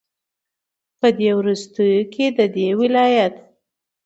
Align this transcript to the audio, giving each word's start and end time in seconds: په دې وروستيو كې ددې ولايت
په 0.99 1.07
دې 1.17 1.29
وروستيو 1.39 2.01
كې 2.13 2.25
ددې 2.37 2.67
ولايت 2.81 3.35